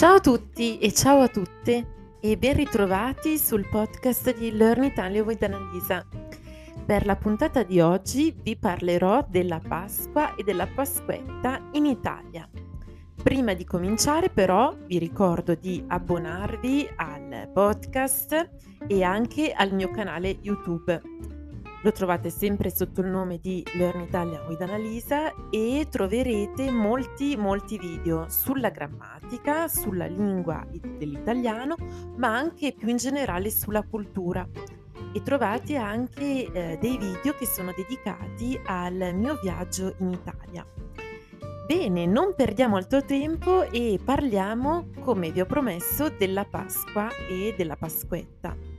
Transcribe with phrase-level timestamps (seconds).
[0.00, 5.22] Ciao a tutti e ciao a tutte e ben ritrovati sul podcast di Learn Italia
[5.22, 6.06] with Annalisa.
[6.86, 12.48] Per la puntata di oggi vi parlerò della Pasqua e della Pasquetta in Italia.
[13.22, 18.48] Prima di cominciare però vi ricordo di abbonarvi al podcast
[18.86, 20.98] e anche al mio canale YouTube
[21.82, 27.78] lo trovate sempre sotto il nome di Learn Italia with Annalisa e troverete molti molti
[27.78, 31.76] video sulla grammatica, sulla lingua dell'italiano,
[32.16, 34.46] ma anche più in generale sulla cultura.
[35.12, 40.64] E trovate anche eh, dei video che sono dedicati al mio viaggio in Italia.
[41.66, 47.76] Bene, non perdiamo altro tempo e parliamo, come vi ho promesso, della Pasqua e della
[47.76, 48.69] Pasquetta.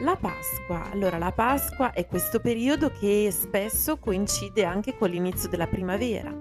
[0.00, 0.90] La Pasqua.
[0.90, 6.36] Allora, la Pasqua è questo periodo che spesso coincide anche con l'inizio della primavera,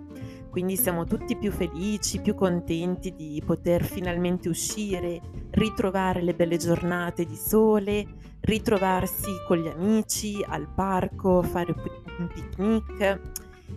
[0.49, 7.25] quindi siamo tutti più felici, più contenti di poter finalmente uscire, ritrovare le belle giornate
[7.25, 8.05] di sole,
[8.41, 11.73] ritrovarsi con gli amici al parco, fare
[12.17, 13.21] un picnic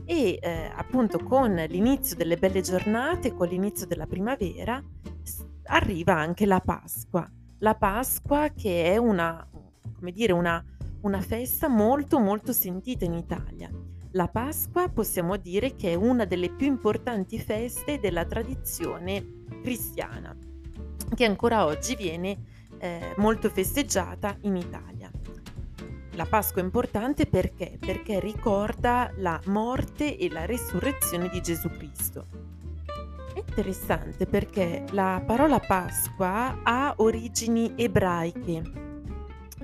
[0.05, 4.83] e eh, appunto con l'inizio delle belle giornate, con l'inizio della primavera,
[5.65, 7.31] arriva anche la Pasqua.
[7.61, 9.49] La Pasqua che è una,
[9.95, 10.65] come dire, una,
[11.03, 13.71] una festa molto molto sentita in Italia.
[14.13, 20.35] La Pasqua possiamo dire che è una delle più importanti feste della tradizione cristiana,
[21.15, 22.37] che ancora oggi viene
[22.79, 25.11] eh, molto festeggiata in Italia.
[26.13, 27.77] La Pasqua è importante perché?
[27.79, 32.29] Perché ricorda la morte e la resurrezione di Gesù Cristo.
[33.35, 38.86] È interessante perché la parola Pasqua ha origini ebraiche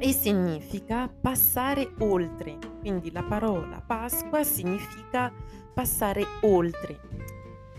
[0.02, 2.58] e significa passare oltre.
[2.80, 5.32] Quindi la parola Pasqua significa
[5.72, 6.98] passare oltre,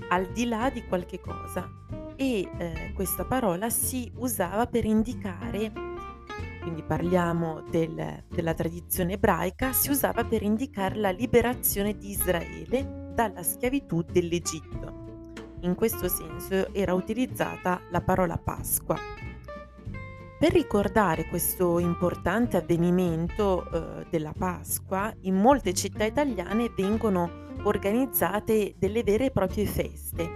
[0.07, 1.69] al di là di qualche cosa.
[2.15, 5.69] E eh, questa parola si usava per indicare,
[6.61, 13.43] quindi parliamo del, della tradizione ebraica, si usava per indicare la liberazione di Israele dalla
[13.43, 15.01] schiavitù dell'Egitto.
[15.63, 19.32] In questo senso era utilizzata la parola Pasqua.
[20.43, 29.03] Per ricordare questo importante avvenimento eh, della Pasqua, in molte città italiane vengono organizzate delle
[29.03, 30.29] vere e proprie feste.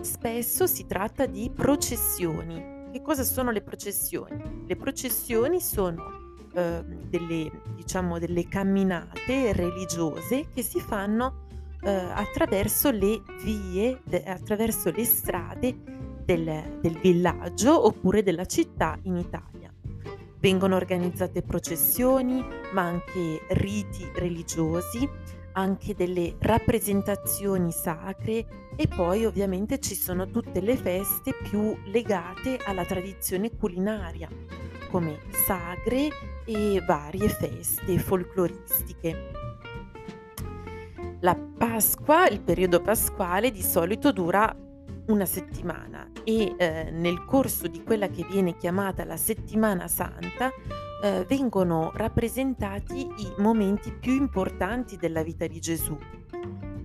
[0.00, 2.88] Spesso si tratta di processioni.
[2.90, 4.64] Che cosa sono le processioni?
[4.66, 11.46] Le processioni sono eh, delle, diciamo, delle camminate religiose che si fanno
[11.82, 19.72] eh, attraverso le vie, attraverso le strade del, del villaggio oppure della città in Italia.
[20.38, 25.08] Vengono organizzate processioni, ma anche riti religiosi,
[25.52, 32.84] anche delle rappresentazioni sacre e poi ovviamente ci sono tutte le feste più legate alla
[32.84, 34.28] tradizione culinaria,
[34.90, 36.08] come sagre
[36.44, 39.30] e varie feste folcloristiche.
[41.20, 44.52] La Pasqua, il periodo pasquale, di solito dura
[45.06, 50.50] una settimana e eh, nel corso di quella che viene chiamata la settimana santa
[51.02, 55.96] eh, vengono rappresentati i momenti più importanti della vita di Gesù,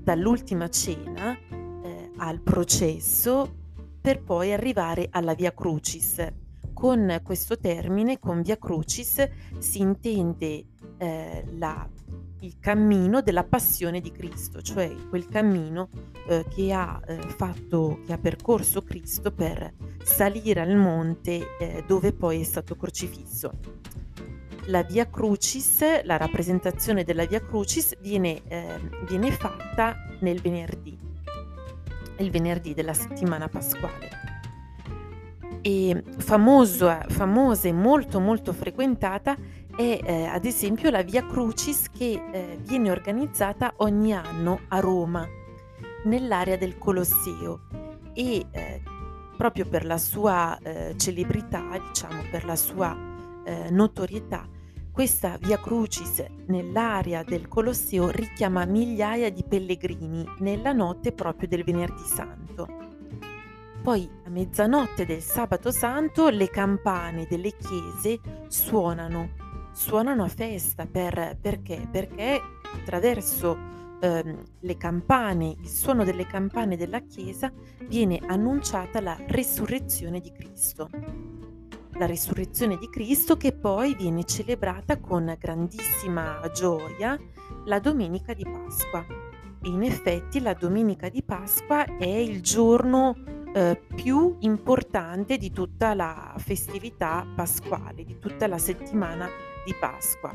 [0.02, 3.66] dall'ultima cena eh, al processo
[4.02, 6.26] per poi arrivare alla Via Crucis.
[6.74, 10.66] Con questo termine, con Via Crucis, si intende
[10.98, 11.88] eh, la
[12.42, 15.90] il cammino della passione di Cristo, cioè quel cammino
[16.28, 22.14] eh, che, ha, eh, fatto, che ha percorso Cristo per salire al monte eh, dove
[22.14, 23.52] poi è stato crocifisso.
[24.66, 30.98] La Via Crucis, la rappresentazione della Via Crucis viene, ehm, viene fatta nel venerdì,
[32.18, 34.28] il venerdì della settimana pasquale
[35.62, 39.36] e famoso, famosa e molto molto frequentata
[39.78, 45.26] è eh, ad esempio la Via Crucis che eh, viene organizzata ogni anno a Roma,
[46.06, 47.62] nell'area del Colosseo
[48.14, 48.82] e eh,
[49.38, 52.98] proprio per la sua eh, celebrità, diciamo per la sua
[53.46, 54.50] eh, notorietà,
[54.92, 62.04] questa Via Crucis nell'area del Colosseo richiama migliaia di pellegrini nella notte proprio del venerdì
[62.04, 62.68] santo.
[63.84, 69.46] Poi a mezzanotte del sabato santo le campane delle chiese suonano
[69.78, 71.88] suonano a festa per, perché?
[71.90, 72.42] Perché
[72.74, 73.56] attraverso
[74.02, 77.54] ehm, le campane, il suono delle campane della chiesa,
[77.84, 80.90] viene annunciata la risurrezione di Cristo.
[81.94, 87.16] La risurrezione di Cristo che poi viene celebrata con grandissima gioia
[87.66, 89.06] la domenica di Pasqua.
[89.62, 93.16] E in effetti la domenica di Pasqua è il giorno
[93.54, 99.30] eh, più importante di tutta la festività pasquale, di tutta la settimana
[99.68, 100.34] di Pasqua,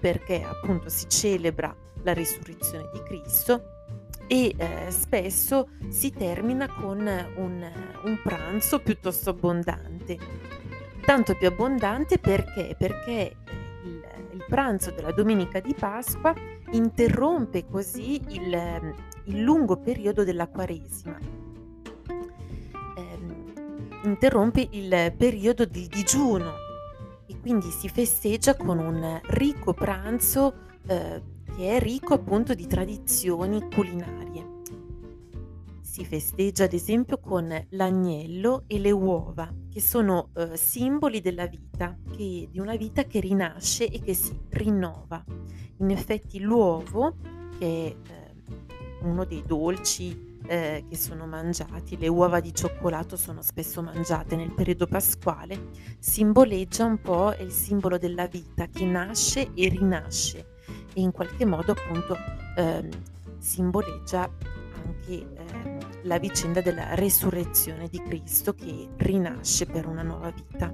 [0.00, 1.72] perché appunto si celebra
[2.02, 3.84] la risurrezione di Cristo
[4.26, 6.98] e eh, spesso si termina con
[7.36, 7.70] un,
[8.02, 10.18] un pranzo piuttosto abbondante.
[11.04, 12.74] Tanto più abbondante perché?
[12.76, 13.36] Perché
[13.84, 16.34] il, il pranzo della domenica di Pasqua
[16.72, 18.94] interrompe così il,
[19.26, 21.16] il lungo periodo della Quaresima.
[22.96, 23.18] Eh,
[24.02, 26.63] interrompe il periodo di digiuno
[27.44, 30.54] quindi si festeggia con un ricco pranzo
[30.86, 31.20] eh,
[31.54, 34.62] che è ricco appunto di tradizioni culinarie.
[35.82, 41.94] Si festeggia ad esempio con l'agnello e le uova, che sono eh, simboli della vita,
[42.16, 45.22] che, di una vita che rinasce e che si rinnova.
[45.80, 47.16] In effetti l'uovo,
[47.58, 53.42] che è eh, uno dei dolci eh, che sono mangiati, le uova di cioccolato sono
[53.42, 55.68] spesso mangiate nel periodo pasquale,
[55.98, 60.52] simboleggia un po' il simbolo della vita che nasce e rinasce
[60.94, 62.16] e in qualche modo appunto
[62.56, 62.88] ehm,
[63.38, 64.30] simboleggia
[64.84, 70.72] anche ehm, la vicenda della resurrezione di Cristo che rinasce per una nuova vita.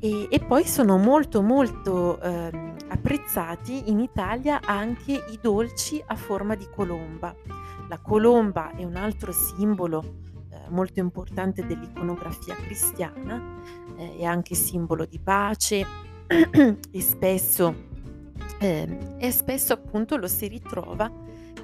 [0.00, 6.54] E, e poi sono molto molto ehm, apprezzati in Italia anche i dolci a forma
[6.54, 7.34] di colomba.
[7.88, 10.02] La colomba è un altro simbolo
[10.50, 13.60] eh, molto importante dell'iconografia cristiana,
[13.96, 15.86] eh, è anche simbolo di pace
[16.26, 17.86] e spesso
[18.58, 21.10] eh, e spesso appunto lo si ritrova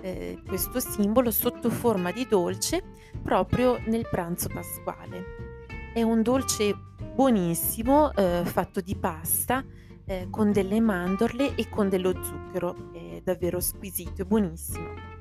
[0.01, 2.83] eh, questo simbolo sotto forma di dolce
[3.23, 5.63] proprio nel pranzo pasquale.
[5.93, 6.77] È un dolce
[7.15, 9.65] buonissimo eh, fatto di pasta
[10.05, 15.14] eh, con delle mandorle e con dello zucchero, è davvero squisito e buonissimo.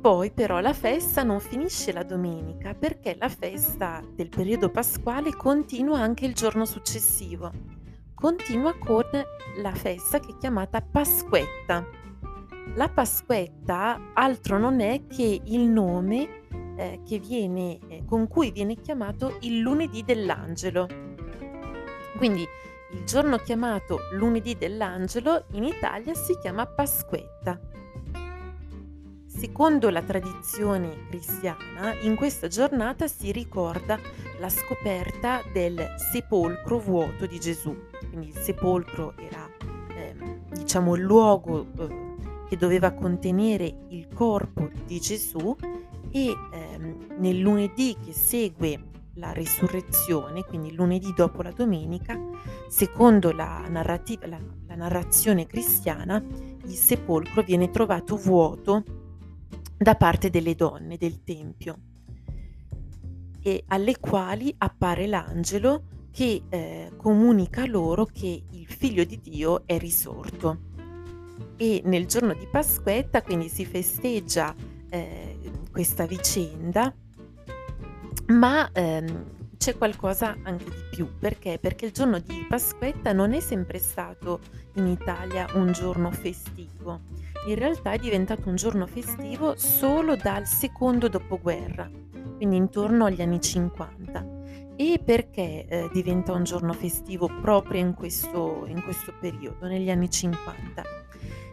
[0.00, 6.00] Poi però la festa non finisce la domenica perché la festa del periodo pasquale continua
[6.00, 7.78] anche il giorno successivo
[8.20, 9.04] continua con
[9.62, 11.86] la festa che è chiamata Pasquetta.
[12.74, 16.42] La Pasquetta altro non è che il nome
[16.76, 20.86] eh, che viene, eh, con cui viene chiamato il lunedì dell'angelo.
[22.18, 22.46] Quindi
[22.92, 27.58] il giorno chiamato lunedì dell'angelo in Italia si chiama Pasquetta.
[29.40, 33.98] Secondo la tradizione cristiana, in questa giornata si ricorda
[34.38, 37.74] la scoperta del sepolcro vuoto di Gesù.
[38.10, 39.48] Quindi il sepolcro era
[39.96, 41.88] ehm, diciamo il luogo eh,
[42.50, 45.56] che doveva contenere il corpo di Gesù
[46.10, 52.14] e ehm, nel lunedì che segue la risurrezione, quindi lunedì dopo la domenica,
[52.68, 56.22] secondo la, narrativa, la, la narrazione cristiana,
[56.64, 58.99] il sepolcro viene trovato vuoto
[59.82, 61.78] da parte delle donne del Tempio
[63.42, 69.78] e alle quali appare l'angelo che eh, comunica loro che il figlio di Dio è
[69.78, 70.68] risorto.
[71.56, 74.54] E nel giorno di Pasquetta quindi si festeggia
[74.90, 75.38] eh,
[75.72, 76.94] questa vicenda,
[78.26, 79.24] ma ehm,
[79.60, 81.18] c'è qualcosa anche di più.
[81.18, 81.58] Perché?
[81.60, 84.40] Perché il giorno di Pasquetta non è sempre stato
[84.74, 91.08] in Italia un giorno festivo in realtà è diventato un giorno festivo solo dal secondo
[91.08, 91.90] dopoguerra,
[92.36, 94.38] quindi intorno agli anni 50.
[94.76, 100.10] E perché eh, diventa un giorno festivo proprio in questo, in questo periodo, negli anni
[100.10, 100.82] 50?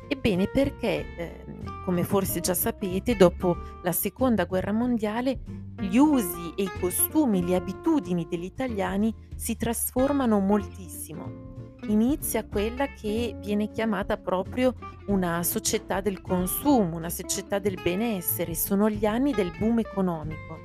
[0.09, 1.45] Ebbene perché, eh,
[1.85, 5.39] come forse già sapete, dopo la seconda guerra mondiale
[5.79, 11.47] gli usi e i costumi, le abitudini degli italiani si trasformano moltissimo
[11.87, 14.73] inizia quella che viene chiamata proprio
[15.07, 20.57] una società del consumo, una società del benessere, sono gli anni del boom economico.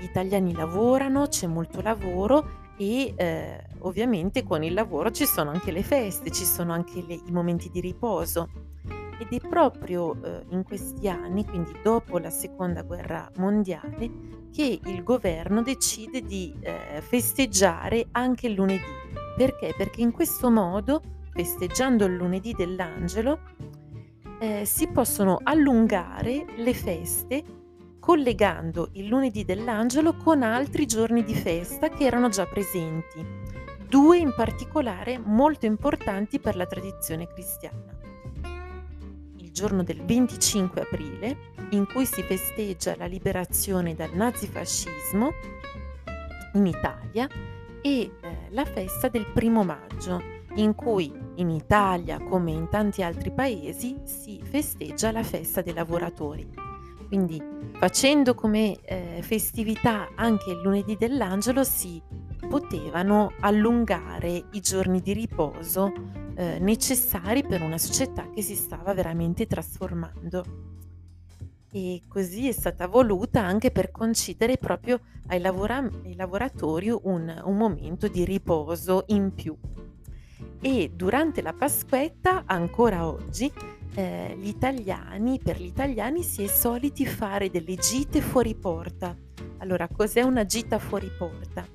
[0.00, 5.70] Gli italiani lavorano, c'è molto lavoro e eh, ovviamente con il lavoro ci sono anche
[5.70, 8.48] le feste, ci sono anche le, i momenti di riposo.
[9.22, 14.10] Ed è proprio eh, in questi anni, quindi dopo la seconda guerra mondiale,
[14.52, 19.02] che il governo decide di eh, festeggiare anche il lunedì
[19.36, 19.74] perché?
[19.76, 21.02] Perché in questo modo,
[21.32, 23.40] festeggiando il lunedì dell'angelo,
[24.38, 27.42] eh, si possono allungare le feste
[27.98, 33.24] collegando il lunedì dell'angelo con altri giorni di festa che erano già presenti,
[33.88, 37.91] due in particolare molto importanti per la tradizione cristiana.
[39.52, 41.36] Giorno del 25 aprile,
[41.70, 45.30] in cui si festeggia la liberazione dal nazifascismo
[46.54, 47.28] in Italia,
[47.82, 48.10] e eh,
[48.50, 50.22] la festa del primo maggio,
[50.54, 56.48] in cui in Italia come in tanti altri paesi si festeggia la festa dei lavoratori.
[57.08, 57.42] Quindi
[57.78, 62.00] facendo come eh, festività anche il lunedì dell'angelo si
[62.48, 65.92] potevano allungare i giorni di riposo
[66.34, 70.44] eh, necessari per una società che si stava veramente trasformando.
[71.70, 77.56] E così è stata voluta anche per concedere proprio ai, lavora- ai lavoratori un, un
[77.56, 79.56] momento di riposo in più.
[80.60, 83.50] E durante la Pasquetta, ancora oggi,
[83.94, 89.16] eh, gli italiani, per gli italiani si è soliti fare delle gite fuori porta.
[89.58, 91.66] Allora, cos'è una gita fuori porta?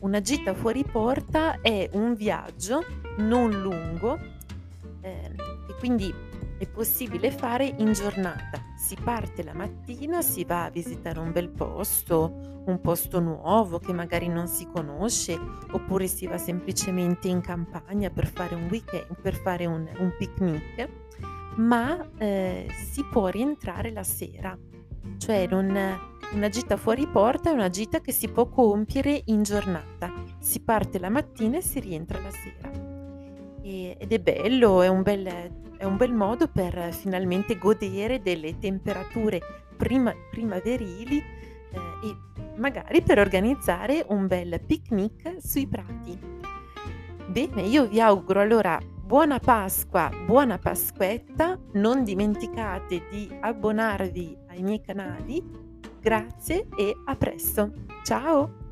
[0.00, 2.84] Una gita fuori porta è un viaggio
[3.18, 4.18] non lungo
[5.00, 5.32] eh,
[5.68, 6.12] e quindi
[6.58, 8.62] è possibile fare in giornata.
[8.76, 13.92] Si parte la mattina, si va a visitare un bel posto, un posto nuovo che
[13.92, 15.38] magari non si conosce,
[15.70, 20.88] oppure si va semplicemente in campagna per fare un weekend, per fare un, un picnic,
[21.56, 24.56] ma eh, si può rientrare la sera.
[25.18, 25.66] Cioè non,
[26.32, 30.12] una gita fuori porta è una gita che si può compiere in giornata.
[30.38, 32.95] Si parte la mattina e si rientra la sera.
[33.66, 35.26] E, ed è bello, è un bel,
[35.76, 39.40] è un bel, modo per finalmente godere delle temperature
[39.76, 42.16] prima, primaverili eh, e
[42.56, 46.16] magari per organizzare un bel picnic sui prati.
[47.26, 54.80] Bene, io vi auguro allora buona Pasqua, buona Pasquetta, non dimenticate di abbonarvi ai miei
[54.80, 55.64] canali
[56.06, 57.72] Grazie e a presto.
[58.04, 58.65] Ciao!